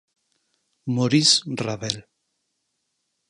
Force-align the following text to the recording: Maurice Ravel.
Maurice 0.95 1.43
Ravel. 1.65 1.95